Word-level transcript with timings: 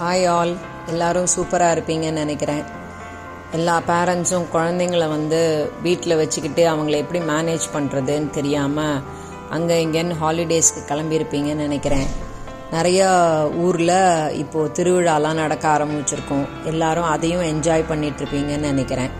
Hi 0.00 0.24
all 0.28 0.50
எல்லாரும் 0.86 1.28
சூப்பராக 1.34 1.74
இருப்பீங்கன்னு 1.74 2.22
நினைக்கிறேன். 2.22 2.64
எல்லா 3.56 3.76
பேரண்ட்ஸும் 3.90 4.48
குழந்தைங்கள 4.54 5.04
வந்து 5.08 5.38
வீட்டில் 5.82 6.16
வச்சுக்கிட்டு 6.16 6.62
அவங்கள 6.72 6.96
எப்படி 7.02 7.20
மேனேஜ் 7.30 7.66
பண்ணுறதுன்னு 7.74 8.28
தெரியாமல் 8.30 9.00
அங்கே 9.50 9.76
இங்கேன்னு 9.84 10.16
ஹாலிடேஸ்க்கு 10.22 10.82
கிளம்பியிருப்பீங்கன்னு 10.90 11.66
நினைக்கிறேன். 11.66 12.06
நிறையா 12.72 13.08
ஊரில் 13.66 13.96
இப்போது 14.42 14.72
திருவிழாலாம் 14.76 15.40
நடக்க 15.42 15.66
ஆரம்பிச்சிருக்கோம். 15.76 16.46
எல்லாரும் 16.64 17.10
அதையும் 17.14 17.46
என்ஜாய் 17.52 17.90
பண்ணிட்டுருப்பீங்கன்னு 17.92 18.70
நினைக்கிறேன். 18.72 19.14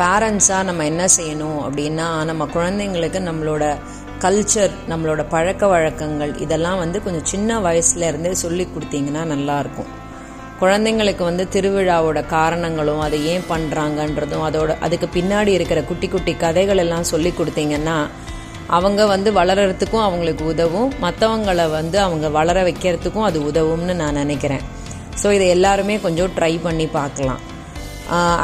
பேரண்ட்ஸாக 0.00 0.68
நம்ம 0.70 0.84
என்ன 0.84 1.06
செய்யணும் 1.18 1.60
அப்படின்னா 1.66 2.08
நம்ம 2.24 2.46
குழந்தைங்களுக்கு 2.56 3.22
நம்மளோட 3.30 3.64
கல்ச்சர் 4.22 4.72
நம்மளோட 4.90 5.22
பழக்க 5.32 5.66
வழக்கங்கள் 5.72 6.32
இதெல்லாம் 6.44 6.78
வந்து 6.78 6.98
கொஞ்சம் 7.02 7.26
சின்ன 7.32 7.58
வயசுல 7.66 8.06
இருந்தே 8.10 8.32
சொல்லி 8.42 8.64
கொடுத்தீங்கன்னா 8.74 9.22
நல்லாயிருக்கும் 9.32 9.90
குழந்தைங்களுக்கு 10.60 11.22
வந்து 11.28 11.44
திருவிழாவோட 11.54 12.20
காரணங்களும் 12.26 13.02
அதை 13.04 13.18
ஏன் 13.32 13.44
பண்ணுறாங்கன்றதும் 13.50 14.44
அதோட 14.48 14.72
அதுக்கு 14.86 15.08
பின்னாடி 15.16 15.52
இருக்கிற 15.58 15.82
குட்டி 15.82 16.08
குட்டி 16.08 16.32
கதைகள் 16.36 16.82
எல்லாம் 16.84 17.06
சொல்லி 17.12 17.32
கொடுத்தீங்கன்னா 17.38 17.98
அவங்க 18.76 19.02
வந்து 19.12 19.30
வளர்கிறதுக்கும் 19.38 20.06
அவங்களுக்கு 20.06 20.44
உதவும். 20.52 20.90
மற்றவங்களை 21.04 21.66
வந்து 21.78 21.96
அவங்க 22.06 22.26
வளர 22.38 22.58
வைக்கிறதுக்கும் 22.62 23.28
அது 23.28 23.38
உதவும்னு 23.50 23.94
நான் 24.02 24.20
நினைக்கிறேன். 24.22 24.64
ஸோ 25.20 25.28
இதை 25.36 25.46
எல்லாருமே 25.54 25.94
கொஞ்சம் 26.06 26.34
ட்ரை 26.38 26.52
பண்ணி 26.66 26.86
பார்க்கலாம். 26.98 27.40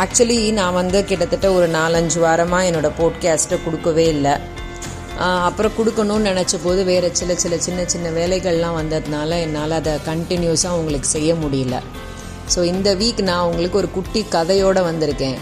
ஆக்சுவலி 0.02 0.38
நான் 0.60 0.79
வந்து 0.80 0.98
கிட்டத்தட்ட 1.10 1.46
ஒரு 1.59 1.66
நாலஞ்சு 1.79 2.18
வாரமாக 2.27 2.68
என்னோட 2.70 2.88
போட்காஸ்ட்டை 3.01 3.59
கொடுக்கவே 3.65 4.06
இல்லை. 4.16 4.34
அப்புறம் 5.18 5.77
கொடுக்கணும்னு 5.78 6.30
நினச்ச 6.30 6.54
போது 6.64 6.84
வேறு 6.84 7.09
சில 7.12 7.34
சில 7.34 7.59
சின்ன 7.59 7.84
சின்ன 7.84 8.10
வேலைகள்லாம் 8.10 8.78
வந்ததுனால 8.80 9.28
என்னால் 9.40 9.70
அதை 9.70 9.92
கண்டினியூஸாக 10.06 10.78
உங்களுக்கு 10.78 11.09
செய்ய 11.09 11.34
முடியல. 11.34 11.78
ஸோ 12.54 12.62
இந்த 12.64 12.95
வீக் 12.95 13.23
நான் 13.23 13.46
உங்களுக்கு 13.46 13.77
ஒரு 13.77 13.90
குட்டி 13.90 14.24
கதையோடு 14.30 14.82
வந்திருக்கேன். 14.90 15.38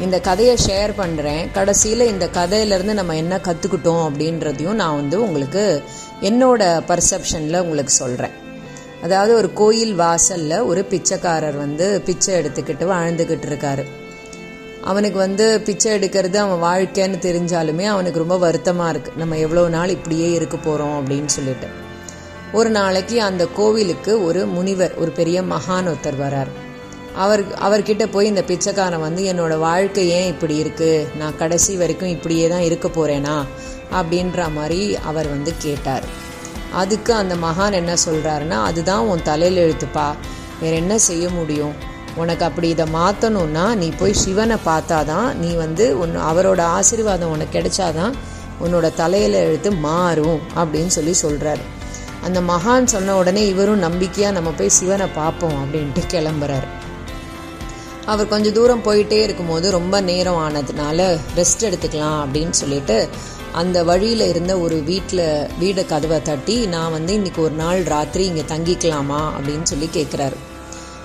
இந்த 0.00 0.20
கதையை 0.20 0.56
ஷேர் 0.66 0.92
பண்ணுறேன் 0.98 1.50
கடைசியில் 1.52 2.10
இந்த 2.12 2.26
கதையிலேருந்து 2.26 2.92
நம்ம 2.92 3.16
என்ன 3.16 3.36
கற்றுக்கிட்டோம் 3.36 4.04
அப்படின்றதையும் 4.08 4.80
நான் 4.82 4.98
வந்து 5.00 5.22
உங்களுக்கு 5.22 5.82
என்னோட 6.20 6.82
பர்செப்ஷனில் 6.90 7.60
உங்களுக்கு 7.60 7.94
சொல்கிறேன் 8.02 8.36
அதாவது 9.02 9.34
ஒரு 9.34 9.52
கோயில் 9.52 9.94
வாசலில் 9.94 10.58
ஒரு 10.60 10.84
பிச்சைக்காரர் 10.84 11.56
வந்து 11.56 12.02
பிச்சை 12.06 12.34
எடுத்துக்கிட்டு 12.34 12.86
வாழ்ந்துக்கிட்டு 12.94 13.48
இருக்காரு. 13.50 13.84
அவனுக்கு 14.84 15.18
வந்து 15.18 15.60
பிச்சை 15.60 15.92
எடுக்கிறது 15.92 16.36
அவன் 16.36 16.62
வாழ்க்கைன்னு 16.68 17.18
தெரிஞ்சாலுமே 17.26 17.84
அவனுக்கு 17.84 18.18
ரொம்ப 18.18 18.38
வருத்தமாக 18.38 18.92
இருக்குது 18.92 19.20
நம்ம 19.22 19.36
எவ்வளோ 19.36 19.68
நாள் 19.68 19.88
இப்படியே 19.88 20.32
இருக்க 20.32 20.56
போகிறோம் 20.56 20.96
அப்படின்னு 21.00 21.26
சொல்லிட்டு. 21.26 21.68
ஒரு 22.52 22.70
நாளைக்கு 22.70 23.22
அந்த 23.22 23.46
கோவிலுக்கு 23.58 24.24
ஒரு 24.24 24.46
முனிவர் 24.46 24.94
ஒரு 24.94 25.10
பெரிய 25.10 25.42
மகான் 25.42 25.88
ஒருத்தர் 25.92 26.18
வரார். 26.24 26.50
அவர் 27.14 27.42
அவர்கிட்ட 27.66 28.04
போய் 28.12 28.26
இந்த 28.26 28.42
பிச்சைக்காரன் 28.42 29.00
வந்து 29.00 29.22
என்னோட 29.32 29.58
வாழ்க்கை 29.58 30.08
ஏன் 30.08 30.26
இப்படி 30.26 30.54
இருக்குது 30.62 31.06
நான் 31.16 31.36
கடைசி 31.36 31.76
வரைக்கும் 31.76 32.08
இப்படியே 32.08 32.48
தான் 32.48 32.66
இருக்க 32.68 32.88
போகிறேனா 32.88 33.36
அப்படின்ற 34.00 34.52
மாதிரி 34.52 34.96
அவர் 34.96 35.28
வந்து 35.28 35.54
கேட்டார். 35.58 36.04
அதுக்கு 36.72 37.14
அந்த 37.14 37.34
மகான் 37.34 37.78
என்ன 37.80 37.94
சொல்கிறாருன்னா 38.06 38.58
அதுதான் 38.68 39.06
உன் 39.06 39.22
தலையில் 39.22 39.62
எழுத்துப்பா. 39.64 40.08
வேற 40.60 40.76
என்ன 40.76 40.98
செய்ய 40.98 41.28
முடியும்? 41.28 41.74
உனக்கு 42.16 42.44
அப்படி 42.44 42.68
இதை 42.68 42.86
மாற்றணும்னா 42.94 43.74
நீ 43.74 43.88
போய் 43.88 44.12
சிவனை 44.12 44.56
பார்த்தாதான் 44.66 45.34
நீ 45.34 45.52
வந்து 45.52 45.98
உன் 45.98 46.18
அவரோட 46.18 46.60
ஆசீர்வாதம் 46.60 47.30
உனக்கு 47.30 47.60
கிடைச்சாதான் 47.60 48.12
உன்னோட 48.64 48.94
தலையில் 48.94 49.32
எழுத்து 49.32 49.72
மாறும் 49.72 50.40
அப்படின்னு 50.56 50.86
சொல்லி 50.86 51.14
சொல்கிறாரு 51.22 51.60
அந்த 52.22 52.40
மகான் 52.40 52.84
சொன்ன 52.84 53.16
உடனே 53.16 53.46
இவரும் 53.46 53.78
நம்பிக்கையாக 53.78 54.34
நம்ம 54.34 54.50
போய் 54.50 54.68
சிவனை 54.68 55.06
பார்ப்போம் 55.06 55.52
அப்படின்ட்டு 55.52 56.02
கிளம்புறாரு. 56.08 56.66
அவர் 58.04 58.28
கொஞ்சம் 58.28 58.52
தூரம் 58.52 58.82
போயிட்டே 58.82 59.22
இருக்கும்போது 59.22 59.70
ரொம்ப 59.70 60.00
நேரம் 60.00 60.48
ஆனதுனால 60.48 61.18
ரெஸ்ட் 61.36 61.60
எடுத்துக்கலாம் 61.60 62.24
அப்படின்னு 62.24 62.50
சொல்லிட்டு 62.50 63.08
அந்த 63.52 63.84
வழியில் 63.84 64.28
இருந்த 64.28 64.58
ஒரு 64.58 64.76
வீட்டில் 64.76 65.48
வீடு 65.58 65.86
கதவை 65.86 66.22
தட்டி 66.22 66.66
நான் 66.66 66.92
வந்து 66.92 67.12
இன்னைக்கு 67.12 67.42
ஒரு 67.42 67.54
நாள் 67.54 67.82
ராத்திரி 67.82 68.24
இங்கே 68.24 68.40
தங்கிக்கலாமா? 68.40 69.30
அப்படின்னு 69.40 69.62
சொல்லி 69.62 69.88
கேட்குறாரு 69.92 70.34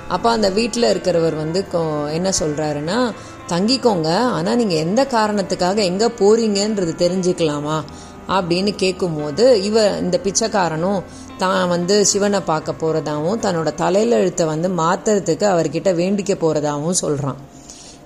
அப்போ 0.07 0.31
அந்த 0.31 0.49
வீட்டில் 0.49 0.91
இருக்கிறவர் 0.93 1.35
வந்து 1.35 1.65
என்ன 2.13 2.29
சொல்கிறாருன்னா 2.39 3.13
தங்கிக்கோங்க 3.47 4.17
ஆனால் 4.17 4.55
நீங்கள் 4.55 4.77
எந்த 4.77 5.07
காரணத்துக்காக 5.11 5.75
எங்கே 5.75 6.05
போறீங்கன்றது 6.05 6.93
தெரிஞ்சுக்கலாமா? 6.97 7.83
அப்படின்னு 8.27 8.75
கேட்கும்போது 8.75 9.61
இவ 9.61 9.99
இந்த 9.99 10.19
பிச்சைக்காரனும் 10.23 11.03
தான் 11.37 11.67
வந்து 11.67 12.05
சிவனை 12.05 12.39
பார்க்க 12.39 12.71
போகிறதாவும் 12.71 13.39
தன்னோட 13.41 13.73
தலையில 13.73 14.17
எழுத்தை 14.17 14.45
வந்து 14.45 14.69
மாற்றுறதுக்கு 14.69 15.43
அவர்கிட்ட 15.43 15.93
வேண்டிக்க 15.93 16.35
போகிறதாவும் 16.35 16.89
சொல்கிறான் 16.89 17.35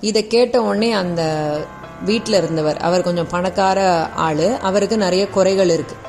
இதை 0.01 0.27
கேட்ட 0.27 0.61
உடனே 0.61 0.91
அந்த 0.91 1.21
வீட்டில் 2.05 2.35
இருந்தவர் 2.35 2.77
அவர் 2.77 3.01
கொஞ்சம் 3.01 3.27
பணக்கார 3.27 4.05
ஆள் 4.15 4.57
அவருக்கு 4.57 4.97
நிறைய 4.97 5.27
குறைகள் 5.27 5.69
இருக்குது 5.69 6.00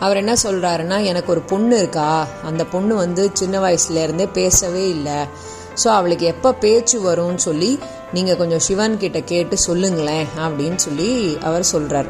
அவர் 0.00 0.16
என்ன 0.16 0.34
சொல்கிறாருன்னா 0.42 1.04
எனக்கு 1.04 1.32
ஒரு 1.32 1.40
பொண்ணு 1.40 1.78
இருக்கா? 1.78 2.26
அந்த 2.42 2.64
பொண்ணு 2.64 2.94
வந்து 2.94 3.30
சின்ன 3.32 3.58
வயசுலேருந்தே 3.58 4.28
பேசவே 4.32 4.88
இல்லை. 4.88 5.18
ஸோ 5.84 5.86
அவளுக்கு 5.88 6.26
எப்போ 6.26 6.52
பேச்சு 6.52 7.12
வரும்னு 7.12 7.34
சொல்லி 7.34 7.78
நீங்கள் 8.12 8.36
கொஞ்சம் 8.36 8.58
சிவன் 8.58 8.98
கிட்ட 8.98 9.20
கேட்டு 9.20 9.56
சொல்லுங்களேன் 9.58 10.26
அப்படின்னு 10.38 10.76
சொல்லி 10.76 11.38
அவர் 11.42 11.62
சொல்கிறார் 11.62 12.06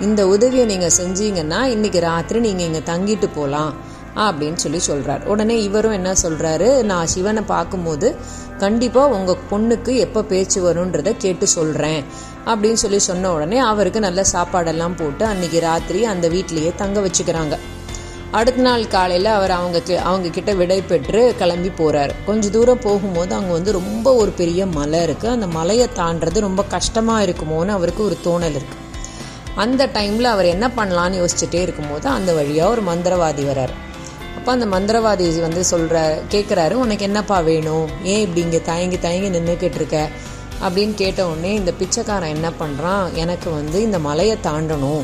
இந்த 0.00 0.26
உதவியை 0.26 0.66
நீங்கள் 0.66 0.96
செஞ்சீங்கன்னா 0.98 1.62
இன்னைக்கு 1.62 2.00
ராத்திரி 2.00 2.40
நீங்கள் 2.40 2.66
இங்கே 2.66 2.80
தங்கிட்டு 2.92 3.28
போகலாம் 3.34 3.74
அப்படின்னு 4.16 4.54
சொல்லி 4.54 4.78
சொல்கிறார் 4.78 5.24
உடனே 5.24 5.62
இவரும் 5.62 5.92
என்ன 5.92 6.12
சொல்கிறாரு 6.22 6.82
நான் 6.82 7.06
சிவனை 7.06 7.42
பார்க்கும்போது 7.42 8.16
கண்டிப்பாக 8.62 9.14
உங்கள் 9.16 9.42
பொண்ணுக்கு 9.50 9.92
எப்போ 10.04 10.20
பேச்சு 10.30 10.58
வரும்ன்றத 10.66 11.10
கேட்டு 11.24 11.46
சொல்கிறேன் 11.56 12.02
அப்படின்னு 12.50 12.80
சொல்லி 12.82 13.00
சொன்ன 13.08 13.30
உடனே 13.36 13.58
அவருக்கு 13.70 14.00
நல்ல 14.06 14.20
சாப்பாடெல்லாம் 14.32 14.96
போட்டு 15.00 15.24
அன்னைக்கு 15.32 15.60
ராத்திரி 15.68 16.00
அந்த 16.12 16.28
வீட்லேயே 16.34 16.72
தங்க 16.82 17.00
வச்சுக்கிறாங்க. 17.06 17.56
அடுத்த 18.38 18.62
நாள் 18.66 18.84
காலையில் 18.94 19.28
அவர் 19.36 19.52
அவங்க 19.58 19.78
அவங்க 20.08 20.28
கிட்ட 20.34 20.50
விடை 20.60 20.78
பெற்று 20.90 21.22
கிளம்பி 21.40 21.70
போகிறார் 21.80 22.12
கொஞ்ச 22.26 22.50
தூரம் 22.56 22.82
போகும்போது 22.84 23.32
அங்கே 23.38 23.52
வந்து 23.56 23.72
ரொம்ப 23.78 24.12
ஒரு 24.20 24.32
பெரிய 24.40 24.66
மலை 24.76 25.00
இருக்குது 25.06 25.34
அந்த 25.36 25.46
மலையை 25.56 25.88
தாண்டது 26.00 26.46
ரொம்ப 26.48 26.64
கஷ்டமாக 26.74 27.24
இருக்குமோன்னு 27.26 27.76
அவருக்கு 27.78 28.02
ஒரு 28.08 28.18
தோணல் 28.26 28.58
இருக்குது 28.60 28.86
அந்த 29.62 29.82
டைமில் 29.96 30.32
அவர் 30.34 30.52
என்ன 30.54 30.66
பண்ணலான்னு 30.76 31.20
யோசிச்சுட்டே 31.20 31.60
இருக்கும்போது 31.66 32.06
அந்த 32.16 32.30
வழியாக 32.32 32.74
ஒரு 32.74 32.82
மந்திரவாதி 32.90 33.44
வரார். 33.50 33.74
அப்போ 34.40 34.52
அந்த 34.52 34.66
மந்திரவாதி 34.66 35.40
வந்து 35.40 35.62
சொல்கிற 35.70 35.96
கேட்குறாரு 36.32 36.74
உனக்கு 36.82 37.04
என்னப்பா 37.06 37.38
வேணும்? 37.48 37.88
ஏன் 38.02 38.20
இப்படி 38.20 38.40
இங்கே 38.40 38.60
தயங்கி 38.68 38.98
தயங்கி 38.98 39.28
நின்றுக்கிட்டு 39.34 39.78
இருக்க? 39.80 39.98
அப்படின்னு 40.62 40.94
கேட்ட 40.94 41.26
உடனே 41.26 41.54
இந்த 41.54 41.72
பிச்சைக்காரன் 41.80 42.32
என்ன 42.36 42.48
பண்ணுறான் 42.60 43.04
எனக்கு 43.14 43.50
வந்து 43.50 43.82
இந்த 43.82 43.98
மலையை 43.98 44.36
தாண்டணும். 44.42 45.02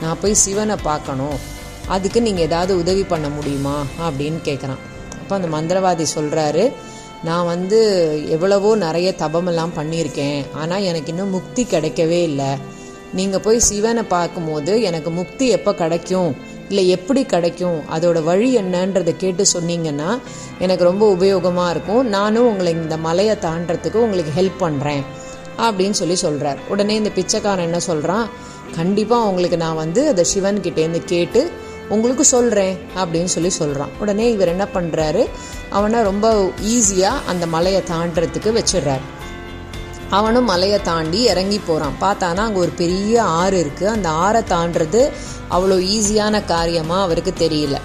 நான் 0.00 0.18
போய் 0.22 0.40
சிவனை 0.44 0.76
பார்க்கணும். 0.82 1.36
அதுக்கு 1.88 2.22
நீங்கள் 2.22 2.44
ஏதாவது 2.44 2.78
உதவி 2.78 3.04
பண்ண 3.04 3.28
முடியுமா? 3.28 3.76
அப்படின்னு 4.06 4.40
கேட்குறான் 4.48 4.82
அப்போ 5.20 5.34
அந்த 5.38 5.50
மந்திரவாதி 5.56 6.06
சொல்கிறாரு 6.16 6.72
நான் 7.24 7.46
வந்து 7.46 7.78
எவ்வளவோ 8.28 8.76
நிறைய 8.86 9.14
தபமெல்லாம் 9.18 9.78
பண்ணியிருக்கேன். 9.78 10.40
ஆனால் 10.54 10.82
எனக்கு 10.82 11.08
இன்னும் 11.08 11.34
முக்தி 11.38 11.64
கிடைக்கவே 11.64 12.22
இல்லை. 12.30 12.50
நீங்கள் 13.14 13.40
போய் 13.40 13.66
சிவனை 13.70 14.02
பார்க்கும்போது 14.02 14.82
எனக்கு 14.82 15.10
முக்தி 15.10 15.48
எப்போ 15.48 15.74
கிடைக்கும்? 15.74 16.32
இல்லை 16.68 16.88
எப்படி 16.88 17.22
கிடைக்கும் 17.24 17.78
அதோட 17.96 18.22
வழி 18.22 18.48
என்னன்றதை 18.58 19.16
கேட்டு 19.16 19.44
சொன்னீங்கன்னா 19.52 20.10
எனக்கு 20.58 20.84
ரொம்ப 20.84 21.14
உபயோகமாக 21.14 21.70
இருக்கும். 21.70 22.08
நானும் 22.08 22.46
உங்களை 22.46 22.72
இந்த 22.72 22.96
மலையை 22.96 23.36
தாண்டறதுக்கு 23.46 23.98
உங்களுக்கு 24.06 24.32
ஹெல்ப் 24.40 24.60
பண்ணுறேன் 24.60 25.02
அப்படின்னு 25.66 25.90
சொல்லி 25.90 26.14
சொல்கிறார் 26.14 26.58
உடனே 26.68 26.94
இந்த 26.94 27.10
பிச்சைக்காரன் 27.14 27.68
என்ன 27.68 27.80
சொல்கிறான் 27.80 28.26
கண்டிப்பாக 28.76 29.28
உங்களுக்கு 29.28 29.56
நான் 29.56 29.80
வந்து 29.84 30.08
அதை 30.08 30.24
சிவன் 30.24 30.60
கிட்டேருந்து 30.60 31.02
கேட்டு 31.04 31.50
உங்களுக்கு 31.88 32.24
சொல்கிறேன் 32.24 32.74
அப்படின்னு 32.96 33.30
சொல்லி 33.34 33.50
சொல்கிறான் 33.50 33.92
உடனே 34.00 34.26
இவர் 34.32 34.48
என்ன 34.48 34.68
பண்ணுறாரு 34.74 35.22
அவனை 35.68 36.02
ரொம்ப 36.02 36.26
ஈஸியாக 36.74 37.24
அந்த 37.26 37.46
மலையை 37.46 37.82
தாண்டறதுக்கு 37.92 38.52
வச்சிடுறாரு. 38.58 39.06
அவனும் 40.10 40.44
மலையை 40.44 40.82
தாண்டி 40.82 41.22
இறங்கி 41.22 41.58
போகிறான் 41.58 41.96
பார்த்தானா 42.00 42.36
அங்கே 42.36 42.58
ஒரு 42.58 42.70
பெரிய 42.70 43.22
ஆறு 43.22 43.56
இருக்குது 43.64 43.84
அந்த 43.84 44.08
ஆறை 44.08 44.42
தாண்டுறது 44.52 45.10
அவ்வளோ 45.50 45.76
ஈஸியான 45.96 46.44
காரியமாக 46.44 47.02
அவருக்கு 47.02 47.34
தெரியல. 47.38 47.76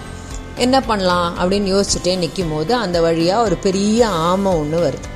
என்ன 0.55 0.81
பண்ணலாம்? 0.81 1.37
அப்படின்னு 1.37 1.83
யோசிச்சுட்டே 1.83 2.17
நிற்கும் 2.17 2.51
போது 2.51 2.75
அந்த 2.75 3.01
வழியாக 3.01 3.43
ஒரு 3.43 3.55
பெரிய 3.55 4.07
ஆமை 4.07 4.53
ஒன்று 4.53 4.89
வருது. 4.89 5.11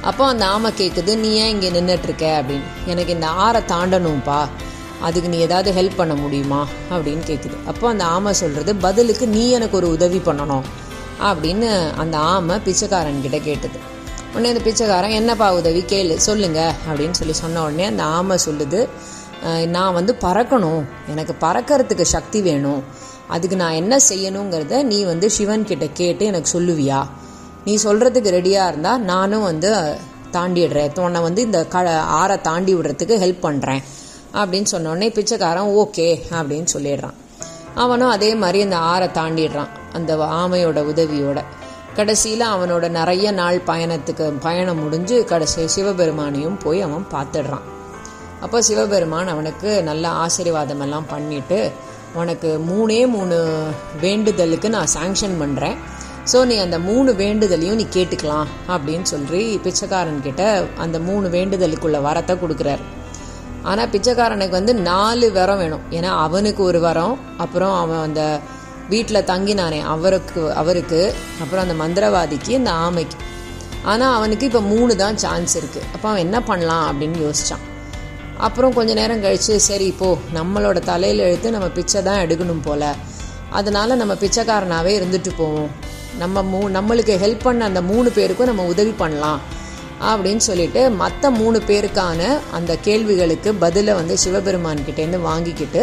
அப்போ 0.00 0.26
அந்த 0.26 0.46
ஆமை 0.46 0.72
கேட்குது 0.76 1.16
நீ 1.16 1.32
ஏன் 1.32 1.62
இங்கே 1.62 1.70
நின்றுட்டுருக்க 1.70 2.22
அப்படின்னு. 2.22 2.68
எனக்கு 2.86 3.12
இந்த 3.12 3.26
ஆறை 3.26 3.62
தாண்டணும்ப்பா 3.72 4.48
அதுக்கு 5.00 5.28
நீ 5.28 5.38
ஏதாவது 5.38 5.82
ஹெல்ப் 5.82 5.96
பண்ண 5.96 6.14
முடியுமா? 6.14 6.66
அப்படின்னு 6.90 7.22
கேட்குது 7.26 7.56
அப்போ 7.66 7.88
அந்த 7.88 8.04
ஆமை 8.04 8.32
சொல்கிறது 8.32 8.74
பதிலுக்கு 8.74 9.28
நீ 9.28 9.50
எனக்கு 9.50 9.76
ஒரு 9.76 9.88
உதவி 9.88 10.18
பண்ணணும். 10.18 10.62
அப்படின்னு 11.22 11.94
அந்த 11.96 12.18
ஆமை 12.18 12.56
பிச்சைக்காரன்கிட்ட 12.56 13.42
கேட்டது. 13.42 13.90
உடனே 14.32 14.50
அந்த 14.52 14.62
பிச்சைக்காரன் 14.64 15.16
என்னப்பா 15.20 15.46
உதவி? 15.54 15.80
கேளு 15.88 16.14
சொல்லுங்க. 16.26 16.60
அப்படின்னு 16.88 17.16
சொல்லி 17.20 17.34
சொன்ன 17.40 17.62
உடனே 17.62 17.84
அந்த 17.84 18.02
ஆமை 18.02 18.36
சொல்லுது 18.46 18.80
நான் 19.74 19.96
வந்து 19.98 20.12
பறக்கணும். 20.20 20.82
எனக்கு 21.12 21.34
பறக்கிறதுக்கு 21.44 22.04
சக்தி 22.14 22.40
வேணும். 22.48 22.82
அதுக்கு 23.34 23.56
நான் 23.56 23.78
என்ன 23.80 23.94
செய்யணுங்கிறத 24.08 24.82
நீ 24.82 24.98
வந்து 25.04 25.30
சிவன் 25.30 25.68
கிட்ட 25.70 25.86
கேட்டு 26.00 26.24
எனக்கு 26.30 26.50
சொல்லுவியா? 26.56 27.00
நீ 27.64 27.74
சொல்கிறதுக்கு 27.84 28.30
ரெடியாக 28.38 28.68
இருந்தால் 28.68 29.02
நானும் 29.12 29.42
வந்து 29.42 29.70
தாண்டிடுறேன். 30.32 31.00
உன்னை 31.00 31.20
வந்து 31.28 31.40
இந்த 31.42 31.60
க 31.72 31.82
ஆறை 32.20 32.36
தாண்டி 32.40 32.74
விடுறதுக்கு 32.74 33.16
ஹெல்ப் 33.24 33.44
பண்ணுறேன் 33.48 33.82
அப்படின்னு 34.40 34.68
சொன்னோடனே 34.74 35.08
பிச்சைக்காரன் 35.16 35.72
ஓகே 35.80 36.08
அப்படின்னு 36.38 36.68
சொல்லிடுறான். 36.76 37.18
அவனும் 37.74 38.12
அதே 38.16 38.30
மாதிரி 38.34 38.60
அந்த 38.62 38.78
ஆறை 38.92 39.08
தாண்டிடுறான் 39.18 39.72
அந்த 39.92 40.16
ஆமையோட 40.16 40.80
உதவியோட. 40.92 41.38
கடைசியில் 41.96 42.44
அவனோட 42.52 42.84
நிறைய 42.98 43.26
நாள் 43.38 43.58
பயணத்துக்கு 43.70 44.26
பயணம் 44.46 44.80
முடிஞ்சு 44.82 45.16
கடைசி 45.30 45.64
சிவபெருமானையும் 45.74 46.60
போய் 46.62 46.80
அவன் 46.86 47.06
பார்த்துடுறான். 47.14 47.66
அப்போ 48.44 48.58
சிவபெருமான் 48.68 49.32
அவனுக்கு 49.32 49.70
நல்ல 49.88 50.04
ஆசீர்வாதம் 50.24 50.82
எல்லாம் 50.86 51.10
பண்ணிட்டு 51.10 51.58
உனக்கு 52.20 52.48
மூணே 52.70 53.00
மூணு 53.16 53.36
வேண்டுதலுக்கு 54.00 54.68
நான் 54.76 54.94
சாங்ஷன் 54.94 55.36
பண்ணுறேன் 55.42 55.76
ஸோ 56.32 56.38
நீ 56.50 56.56
அந்த 56.64 56.78
மூணு 56.88 57.10
வேண்டுதலையும் 57.20 57.78
நீ 57.80 57.86
கேட்டுக்கலாம் 57.94 58.48
அப்படின்னு 58.72 59.06
சொல்லி 59.12 59.42
பிச்சைக்காரன் 59.64 60.24
கிட்ட 60.26 60.42
அந்த 60.84 60.96
மூணு 61.06 61.28
வேண்டுதலுக்குள்ள 61.36 62.00
வரத்தை 62.08 62.34
கொடுக்குறாரு. 62.42 62.84
ஆனால் 63.70 63.90
பிச்சைக்காரனுக்கு 63.94 64.58
வந்து 64.60 64.74
நாலு 64.90 65.26
வரம் 65.32 65.60
வேணும். 65.62 65.84
ஏன்னா 65.90 66.10
அவனுக்கு 66.26 66.62
ஒரு 66.70 66.80
வரம் 66.86 67.14
அப்புறம் 67.44 67.74
அவன் 67.82 68.02
அந்த 68.06 68.22
வீட்டில் 68.90 69.26
தங்கினானே 69.30 69.80
அவருக்கு 69.94 70.42
அவருக்கு 70.60 71.00
அப்புறம் 71.42 71.62
அந்த 71.64 71.76
மந்திரவாதிக்கு 71.82 72.50
இந்த 72.60 72.70
ஆமைக்கு. 72.86 73.18
ஆனால் 73.90 74.14
அவனுக்கு 74.16 74.44
இப்போ 74.48 74.60
மூணு 74.72 74.92
தான் 75.02 75.16
சான்ஸ் 75.24 75.54
இருக்குது 75.60 75.86
அப்போ 75.94 76.06
அவன் 76.08 76.24
என்ன 76.26 76.38
பண்ணலாம் 76.50 76.84
அப்படின்னு 76.90 77.18
யோசிச்சான். 77.26 77.64
அப்புறம் 78.46 78.74
கொஞ்ச 78.76 78.92
நேரம் 79.00 79.22
கழித்து 79.24 79.54
சரி 79.60 79.86
இப்போ 79.92 80.08
நம்மளோட 80.36 80.78
தலையில் 80.90 81.26
எழுத்து 81.28 81.54
நம்ம 81.56 81.68
பிச்சை 81.78 82.02
தான் 82.08 82.22
எடுக்கணும் 82.24 82.62
போல. 82.68 82.92
அதனால 83.58 83.94
நம்ம 84.02 84.14
பிச்சைக்காரனாகவே 84.22 84.92
இருந்துட்டு 85.00 85.32
போவோம். 85.40 85.72
நம்ம 86.22 86.42
மூ 86.52 86.60
நம்மளுக்கு 86.76 87.14
ஹெல்ப் 87.24 87.44
பண்ண 87.46 87.64
அந்த 87.70 87.82
மூணு 87.90 88.08
பேருக்கும் 88.16 88.50
நம்ம 88.50 88.64
உதவி 88.72 88.94
பண்ணலாம் 89.02 89.40
அப்படின்னு 90.10 90.42
சொல்லிட்டு 90.48 90.82
மற்ற 91.02 91.30
மூணு 91.40 91.58
பேருக்கான 91.68 92.20
அந்த 92.58 92.72
கேள்விகளுக்கு 92.86 93.52
பதிலை 93.64 93.94
வந்து 94.00 94.16
சிவபெருமான் 94.24 94.86
கிட்டேருந்து 94.88 95.20
வாங்கிக்கிட்டு 95.28 95.82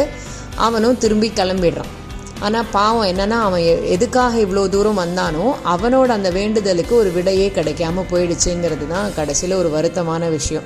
அவனும் 0.68 0.98
திரும்பி 1.04 1.30
கிளம்பிடுறான். 1.40 1.94
ஆனால் 2.40 2.66
பாவம் 2.72 3.08
என்னன்னா 3.08 3.40
அவன் 3.40 3.62
எ- 3.62 3.82
எதுக்காக 3.82 4.38
இவ்வளோ 4.38 4.70
தூரம் 4.70 4.98
வந்தானோ 4.98 5.52
அவனோட 5.66 6.08
அந்த 6.08 6.30
வேண்டுதலுக்கு 6.30 6.96
ஒரு 6.96 7.12
விடையே 7.12 7.50
கிடைக்காம 7.50 8.04
போயிடுச்சுங்கிறது 8.12 8.88
தான் 8.88 9.14
கடைசியில் 9.16 9.58
ஒரு 9.58 9.70
வருத்தமான 9.70 10.30
விஷயம். 10.30 10.64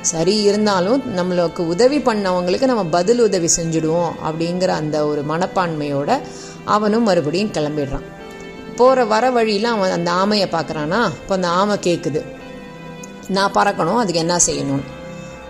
சரி 0.00 0.42
இருந்தாலும் 0.42 1.02
நம்மளுக்கு 1.16 1.58
உதவி 1.58 1.98
பண்ணவங்களுக்கு 1.98 2.64
நம்ம 2.64 2.84
பதில் 2.84 3.20
உதவி 3.20 3.48
செஞ்சுடுவோம் 3.56 4.12
அப்படிங்கிற 4.24 4.68
அந்த 4.68 5.06
ஒரு 5.06 5.24
மனப்பான்மையோட 5.28 6.20
அவனும் 6.64 7.02
மறுபடியும் 7.02 7.52
கிளம்பிடுறான். 7.52 8.06
போகிற 8.76 9.04
வர 9.04 9.30
வழியில் 9.30 9.64
அவன் 9.64 9.90
அந்த 9.90 10.10
ஆமையை 10.10 10.48
பார்க்குறானா? 10.48 11.04
இப்போ 11.04 11.34
அந்த 11.34 11.48
ஆமை 11.48 11.78
கேட்குது 11.78 12.22
நான் 13.28 13.52
பறக்கணும் 13.52 13.96
அதுக்கு 13.96 14.20
என்ன 14.20 14.36
செய்யணும்னு. 14.46 15.00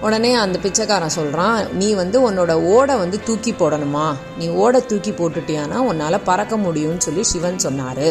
உடனே 0.07 0.31
அந்த 0.35 0.57
பிச்சைக்காரன் 0.63 1.17
சொல்கிறான் 1.17 1.59
நீ 1.81 1.89
வந்து 1.95 2.17
உன்னோட 2.29 2.53
ஓடை 2.75 2.95
வந்து 3.03 3.19
தூக்கி 3.27 3.53
போடணுமா? 3.53 4.07
நீ 4.39 4.47
ஓடை 4.63 4.81
தூக்கி 4.87 5.11
போட்டுட்டியானா? 5.11 5.79
உன்னால் 5.91 6.25
பறக்க 6.29 6.57
முடியும்னு 6.57 7.05
சொல்லி 7.07 7.25
சிவன் 7.33 7.59
சொன்னார். 7.59 8.09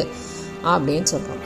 அப்படின்னு 0.74 1.10
சொல்கிறான் 1.14 1.42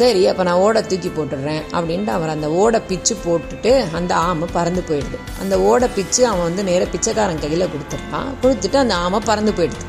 சரி 0.00 0.22
அப்போ 0.30 0.42
நான் 0.42 0.62
ஓடை 0.64 0.80
தூக்கி 0.86 1.08
போட்டுடுறேன். 1.08 1.62
அப்படின்ட்டு 1.76 2.12
அவர் 2.16 2.32
அந்த 2.34 2.48
ஓடை 2.62 2.80
பிச்சு 2.88 3.14
போட்டுட்டு 3.26 3.72
அந்த 3.98 4.12
ஆமை 4.28 4.48
பறந்து 4.56 4.82
போயிடுது. 4.88 5.18
அந்த 5.42 5.54
ஓடை 5.60 5.88
பிச்சு 5.96 6.22
அவன் 6.26 6.46
வந்து 6.48 6.64
நேராக 6.70 6.88
பிச்சைக்காரன் 6.94 7.42
கையில் 7.44 7.70
கொடுத்துட்டான் 7.74 8.30
கொடுத்துட்டு 8.42 8.78
அந்த 8.84 8.94
ஆமை 9.04 9.20
பறந்து 9.24 9.54
போயிடுது. 9.58 9.86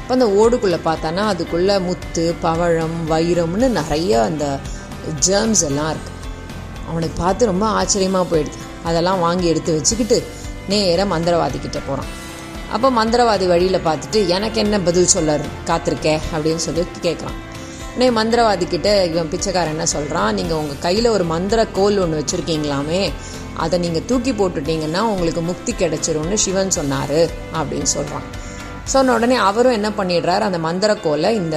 இப்போ 0.00 0.14
அந்த 0.18 0.26
ஓடுக்குள்ளே 0.40 0.78
பார்த்தானா 0.88 1.22
அதுக்குள்ளே 1.32 1.78
முத்து 1.78 2.34
பவழம் 2.42 2.98
வைரம்னு 3.12 3.68
நிறைய 3.80 4.22
அந்த 4.22 4.46
ஜேர்ம்ஸ் 5.28 5.64
எல்லாம் 5.70 5.90
இருக்குது 5.94 6.12
அவனுக்கு 6.90 7.16
பார்த்து 7.22 7.50
ரொம்ப 7.52 7.66
ஆச்சரியமாக 7.80 8.26
போயிடுது. 8.32 8.60
அதெல்லாம் 8.84 9.20
வாங்கி 9.20 9.46
எடுத்து 9.46 9.72
வச்சுக்கிட்டு 9.72 10.22
நேராக 10.68 11.18
மந்திரவாதி 11.18 11.60
கிட்ட 11.60 11.78
போகிறான் 11.78 12.10
அப்போ 12.72 12.90
மந்திரவாதி 12.90 13.46
வழியில் 13.46 13.78
பார்த்துட்டு 13.78 14.28
எனக்கு 14.28 14.60
என்ன 14.60 14.80
பதில் 14.80 15.06
சொல்ல 15.06 15.40
காத்திருக்கே? 15.66 16.20
அப்படின்னு 16.32 16.56
சொல்லி 16.56 16.86
கேட்குறான் 17.02 17.38
உடனே 17.96 18.10
மந்திரவாதி 18.10 18.68
கிட்ட 18.68 19.06
இவன் 19.06 19.28
பிச்சைக்காரன் 19.28 19.72
என்ன 19.72 19.86
சொல்கிறான் 19.86 20.34
நீங்கள் 20.34 20.56
உங்கள் 20.56 20.78
கையில் 20.78 21.06
ஒரு 21.06 21.24
மந்திர 21.24 21.66
கோல் 21.66 21.98
ஒன்று 21.98 22.20
வச்சுருக்கீங்களாமே 22.20 23.12
அதை 23.56 23.78
நீங்கள் 23.78 24.04
தூக்கி 24.06 24.32
போட்டுட்டீங்கன்னா 24.32 24.98
உங்களுக்கு 24.98 25.40
முக்தி 25.40 25.72
கிடைச்சிரும்னு 25.72 26.34
சிவன் 26.34 26.70
சொன்னார் 26.70 27.30
அப்படின்னு 27.52 27.82
சொல்கிறான் 27.82 28.22
சொன்ன 28.84 29.12
உடனே 29.12 29.34
அவரும் 29.34 29.72
என்ன 29.72 29.88
பண்ணிடுறாரு 29.88 30.40
அந்த 30.40 30.58
மந்திரக்கோலை 30.58 31.30
இந்த 31.32 31.56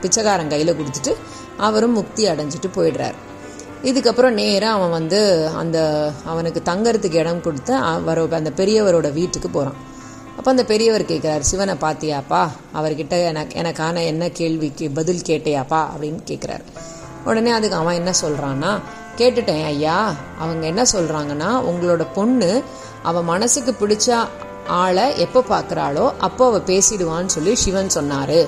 பிச்சைக்காரன் 0.00 0.48
கையில் 0.48 0.72
கொடுத்துட்டு 0.72 1.16
அவரும் 1.56 1.92
முக்தி 1.92 2.28
அடைஞ்சிட்டு 2.28 2.68
போயிடுறாரு. 2.76 3.14
இதுக்கப்புறம் 3.82 4.30
நேராக 4.30 4.72
அவன் 4.72 4.90
வந்து 4.90 5.48
அந்த 5.48 6.10
அவனுக்கு 6.24 6.62
தங்கறதுக்கு 6.64 7.14
இடம் 7.14 7.40
கொடுத்து 7.40 7.74
அவர் 7.74 8.32
அந்த 8.32 8.52
பெரியவரோட 8.56 9.12
வீட்டுக்கு 9.12 9.48
போகிறான் 9.50 9.94
அப்போ 10.36 10.50
அந்த 10.50 10.64
பெரியவர் 10.64 11.02
கேட்குறாரு 11.02 11.38
சிவனை 11.38 11.74
பார்த்தியாப்பா 11.74 12.48
அவர்கிட்ட 12.74 13.24
எனக்கு 13.24 13.62
எனக்கான 13.62 14.04
என்ன 14.04 14.28
கேள்விக்கு 14.28 14.90
பதில் 14.90 15.22
கேட்டியாப்பா? 15.26 15.86
அப்படின்னு 15.98 16.18
கேட்குறாரு 16.26 16.60
உடனே 17.24 17.50
அதுக்கு 17.50 17.76
அவன் 17.76 17.94
என்ன 17.94 18.10
சொல்கிறான்னா 18.22 18.80
கேட்டுட்டேன் 19.16 19.64
ஐயா. 19.64 20.14
அவங்க 20.38 20.66
என்ன 20.66 20.82
சொல்கிறாங்கன்னா 20.82 21.62
உங்களோட 21.70 22.06
பொண்ணு 22.14 22.62
அவன் 23.02 23.24
மனசுக்கு 23.24 23.86
பிடிச்ச 23.86 24.28
ஆளை 24.66 25.18
எப்போ 25.18 25.40
பார்க்குறாளோ 25.40 26.12
அப்போ 26.18 26.46
அவள் 26.46 26.60
பேசிடுவான்னு 26.60 27.26
சொல்லி 27.26 27.54
சிவன் 27.54 27.88
சொன்னார். 27.88 28.46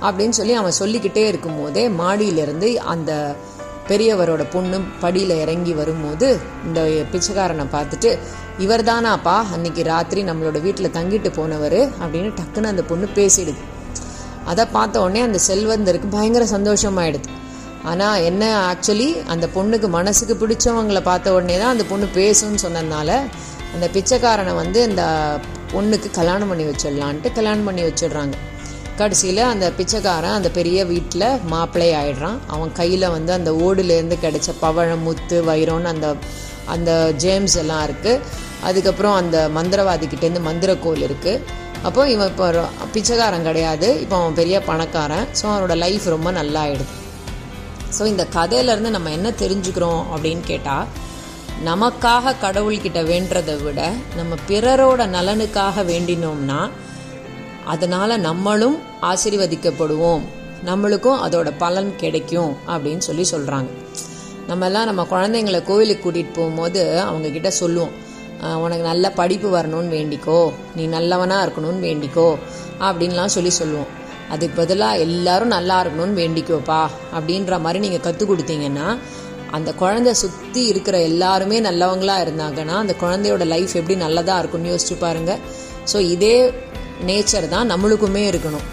அப்படின்னு 0.00 0.30
சொல்லி 0.30 0.52
அவன் 0.52 0.72
சொல்லிக்கிட்டே 0.72 1.26
இருக்கும்போதே 1.26 1.88
மாடியிலிருந்து 1.88 2.74
அந்த 2.74 3.36
பெரியவரோட 3.90 4.42
பொண்ணு 4.54 4.78
படியில் 5.02 5.34
இறங்கி 5.44 5.72
வரும்போது 5.80 6.28
இந்த 6.66 6.80
பிச்சைக்காரனை 7.12 7.66
பார்த்துட்டு 7.74 8.10
இவர் 8.64 8.84
தானாப்பா 8.90 9.36
அன்னைக்கு 9.54 9.82
ராத்திரி 9.92 10.22
நம்மளோட 10.30 10.58
வீட்டில் 10.66 10.94
தங்கிட்டு 10.96 11.30
போனவர் 11.38 11.80
அப்படின்னு 12.02 12.30
டக்குன்னு 12.40 12.72
அந்த 12.72 12.82
பொண்ணு 12.90 13.06
பேசிடுது. 13.18 13.62
அதை 14.50 14.64
பார்த்த 14.76 15.04
உடனே 15.04 15.20
அந்த 15.28 15.38
செல்வந்தருக்கு 15.48 16.08
பயங்கர 16.16 16.44
சந்தோஷமாயிடுது. 16.56 17.28
ஆனால் 17.90 18.22
என்ன 18.30 18.44
ஆக்சுவலி 18.70 19.08
அந்த 19.32 19.46
பொண்ணுக்கு 19.54 19.88
மனசுக்கு 19.98 20.34
பிடிச்சவங்களை 20.42 21.02
பார்த்த 21.08 21.34
உடனே 21.36 21.56
தான் 21.62 21.72
அந்த 21.74 21.84
பொண்ணு 21.92 22.06
பேசும்னு 22.18 22.62
சொன்னதுனால 22.66 23.10
அந்த 23.74 23.86
பிச்சைக்காரனை 23.94 24.52
வந்து 24.62 24.80
இந்த 24.90 25.02
பொண்ணுக்கு 25.72 26.08
கல்யாணம் 26.18 26.50
பண்ணி 26.52 26.64
வச்சிடலான்ட்டு 26.70 27.30
கல்யாணம் 27.38 27.68
பண்ணி 27.68 27.82
வச்சிடுறாங்க. 27.88 28.36
கடைசியில் 29.00 29.42
அந்த 29.52 29.66
பிச்சைக்காரன் 29.78 30.36
அந்த 30.38 30.48
பெரிய 30.58 30.78
வீட்டில் 30.92 31.26
மாப்பிள்ளை 31.52 31.88
ஆயிடுறான். 32.00 32.38
அவன் 32.54 32.72
கையில் 32.80 33.06
வந்து 33.16 33.32
அந்த 33.38 33.50
ஓடுலேருந்து 33.66 34.16
கிடைச்ச 34.24 34.50
பவழம் 34.64 35.04
முத்து 35.08 35.38
வைரோன்னு 35.50 35.90
அந்த 35.94 36.08
அந்த 36.74 36.90
ஜேம்ஸ் 37.24 37.56
எல்லாம் 37.62 37.84
இருக்குது 37.88 38.22
அதுக்கப்புறம் 38.68 39.16
அந்த 39.22 39.36
மந்திரவாதிக்கிட்டேருந்து 39.56 40.46
மந்திரக்கோல் 40.48 41.04
இருக்குது 41.08 41.42
அப்போ 41.88 42.02
இவன் 42.14 42.30
இப்போ 42.32 42.46
பிச்சைக்காரன் 42.94 43.46
கிடையாது. 43.48 43.88
இப்போ 44.02 44.16
அவன் 44.22 44.38
பெரிய 44.40 44.56
பணக்காரன். 44.70 45.28
ஸோ 45.38 45.44
அவனோட 45.52 45.76
லைஃப் 45.84 46.06
ரொம்ப 46.14 46.30
நல்லா 46.38 46.62
ஆயிடுது 46.66 46.94
ஸோ 47.96 48.02
இந்த 48.12 48.24
கதையிலேருந்து 48.34 48.90
நம்ம 48.96 49.12
என்ன 49.18 49.28
தெரிஞ்சுக்கிறோம் 49.42 50.02
அப்படின்னு 50.14 50.44
கேட்டால் 50.50 50.88
நமக்காக 51.68 52.34
கடவுள்கிட்ட 52.44 53.00
வேண்டுறதை 53.12 53.56
விட 53.64 53.80
நம்ம 54.18 54.36
பிறரோட 54.50 55.00
நலனுக்காக 55.16 55.82
வேண்டினோம்னா 55.90 56.60
அதனால 57.72 58.16
நம்மளும் 58.28 58.76
ஆசீர்வதிக்கப்படுவோம். 59.10 60.22
நம்மளுக்கும் 60.68 61.20
அதோட 61.26 61.48
பலன் 61.62 61.90
கிடைக்கும் 62.02 62.52
அப்படின்னு 62.72 63.02
சொல்லி 63.08 63.24
சொல்கிறாங்க 63.34 63.70
நம்ம 64.50 64.66
எல்லாம் 64.68 64.88
நம்ம 64.90 65.02
குழந்தைங்களை 65.12 65.60
கோவிலுக்கு 65.68 66.04
கூட்டிகிட்டு 66.04 66.36
போகும்போது 66.38 66.82
அவங்க 67.08 67.28
கிட்ட 67.36 67.50
சொல்லுவோம். 67.60 67.92
உனக்கு 68.64 68.84
நல்ல 68.90 69.06
படிப்பு 69.20 69.48
வரணும்னு 69.54 69.90
வேண்டிக்கோ. 69.96 70.40
நீ 70.76 70.84
நல்லவனாக 70.96 71.44
இருக்கணும்னு 71.46 71.82
வேண்டிக்கோ. 71.88 72.28
அப்படின்லாம் 72.86 73.32
சொல்லி 73.36 73.52
சொல்லுவோம். 73.60 73.90
அதுக்கு 74.34 74.54
பதிலாக 74.60 75.02
எல்லாரும் 75.06 75.54
நல்லா 75.56 75.76
இருக்கணும்னு 75.82 76.20
வேண்டிக்கோப்பா 76.22 76.82
அப்படின்ற 77.16 77.54
மாதிரி 77.64 77.78
நீங்கள் 77.84 78.04
கற்றுக் 78.06 78.30
கொடுத்தீங்கன்னா 78.30 78.88
அந்த 79.56 79.70
குழந்தை 79.82 80.12
சுற்றி 80.22 80.62
இருக்கிற 80.72 80.96
எல்லாருமே 81.10 81.56
நல்லவங்களா 81.68 82.16
இருந்தாங்கன்னா 82.24 82.74
அந்த 82.82 82.94
குழந்தையோட 83.02 83.46
லைஃப் 83.54 83.72
எப்படி 83.80 83.96
நல்லதாக 84.04 84.40
இருக்கும்னு 84.42 84.72
யோசிச்சு 84.72 84.96
பாருங்க. 85.06 85.32
ஸோ 85.92 86.00
இதே 86.14 86.34
நேச்சர் 87.08 87.46
தான் 87.54 87.70
நம்மளுக்குமே 87.72 88.22
இருக்கணும். 88.30 88.66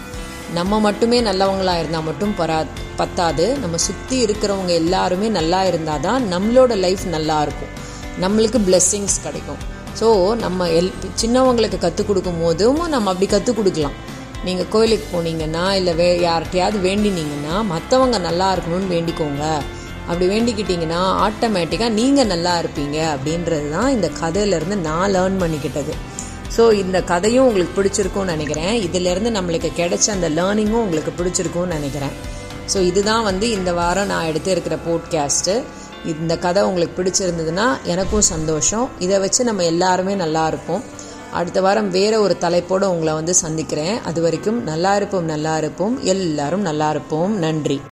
நம்ம 0.58 0.78
மட்டுமே 0.86 1.18
நல்லவங்களாக 1.28 1.80
இருந்தால் 1.82 2.06
மட்டும் 2.08 2.34
பரா 2.40 2.58
பத்தாது. 3.00 3.46
நம்ம 3.62 3.78
சுற்றி 3.86 4.16
இருக்கிறவங்க 4.26 4.72
எல்லாருமே 4.82 5.28
நல்லா 5.38 5.60
இருந்தால் 5.70 6.04
தான் 6.06 6.22
நம்மளோட 6.34 6.72
லைஃப் 6.84 7.04
நல்லா 7.16 7.38
இருக்கும். 7.46 7.72
நம்மளுக்கு 8.24 8.60
பிளெஸ்ஸிங்ஸ் 8.68 9.18
கிடைக்கும். 9.26 9.60
ஸோ 10.00 10.08
நம்ம 10.44 10.68
எல் 10.78 10.92
சின்னவங்களுக்கு 11.22 11.78
கற்றுக் 11.84 12.08
கொடுக்கும் 12.10 12.40
போதும் 12.44 12.80
நம்ம 12.94 13.10
அப்படி 13.12 13.28
கற்றுக் 13.34 13.58
கொடுக்கலாம். 13.58 13.96
நீங்கள் 14.46 14.70
கோயிலுக்கு 14.74 15.06
போனீங்கன்னா 15.14 15.64
இல்லை 15.78 15.92
வே 16.00 16.08
யார்கிட்டையாவது 16.26 16.78
வேண்டினீங்கன்னா 16.88 17.54
மற்றவங்க 17.72 18.18
நல்லா 18.28 18.48
இருக்கணும்னு 18.54 18.92
வேண்டிக்கோங்க. 18.94 19.44
அப்படி 20.08 20.26
வேண்டிக்கிட்டீங்கன்னா 20.34 21.00
ஆட்டோமேட்டிக்காக 21.24 21.96
நீங்கள் 22.00 22.30
நல்லா 22.34 22.52
இருப்பீங்க 22.62 22.98
அப்படின்றது 23.14 23.66
தான் 23.74 23.90
இந்த 23.96 24.08
கதையிலேருந்து 24.20 24.78
நான் 24.86 25.12
லேர்ன் 25.14 25.40
பண்ணிக்கிட்டது. 25.42 25.94
ஸோ 26.58 26.72
இந்த 26.72 27.02
கதையும் 27.02 27.46
உங்களுக்கு 27.46 27.82
பிடிச்சிருக்கும்னு 27.82 28.24
நினைக்கிறேன். 28.24 28.82
இதிலேருந்து 28.82 29.30
நம்மளுக்கு 29.36 29.68
கிடைச்ச 29.76 30.10
அந்த 30.10 30.28
லேர்னிங்கும் 30.28 30.84
உங்களுக்கு 30.84 31.12
பிடிச்சிருக்கும்னு 31.18 31.66
நினைக்கிறேன். 31.66 32.10
ஸோ 32.74 32.80
இதுதான் 32.80 33.22
வந்து 33.22 33.50
இந்த 33.50 33.72
வாரம் 33.72 34.06
நான் 34.06 34.24
எடுத்து 34.24 34.50
இருக்கிற 34.50 34.78
போட்காஸ்ட்டு 34.88 35.62
இந்த 36.06 36.38
கதை 36.38 36.62
உங்களுக்கு 36.62 37.02
பிடிச்சிருந்ததுன்னா 37.02 37.66
எனக்கும் 37.84 38.20
சந்தோஷம். 38.20 38.88
இதை 38.98 39.18
வச்சு 39.18 39.44
நம்ம 39.44 39.64
எல்லாருமே 39.64 40.14
நல்லா 40.14 40.46
இருப்போம். 40.46 40.82
அடுத்த 41.32 41.60
வாரம் 41.60 41.90
வேற 41.90 42.20
ஒரு 42.20 42.38
தலைப்போடு 42.38 42.90
உங்களை 42.90 43.14
வந்து 43.14 43.34
சந்திக்கிறேன். 43.34 44.02
அது 44.04 44.20
வரைக்கும் 44.20 44.62
நல்லா 44.62 44.96
இருப்போம் 44.96 45.24
நல்லா 45.24 45.56
இருப்போம். 45.58 46.04
எல்லாரும் 46.04 46.60
நல்லா 46.60 46.90
இருப்போம். 46.90 47.38
நன்றி. 47.38 47.80